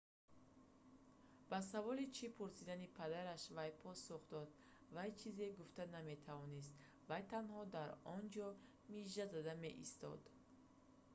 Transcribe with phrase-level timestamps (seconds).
[1.49, 4.49] ба саволи чӣ пурсидани падараш вай посух дод
[4.95, 6.71] вай чизе гуфта наметавонист
[7.09, 8.47] вай танҳо дар онҷо
[8.93, 10.21] мижа зада меистод